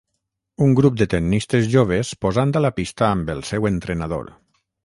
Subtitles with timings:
[0.67, 4.35] Un grup de tennistes joves posant a la pista amb el seu entrenador.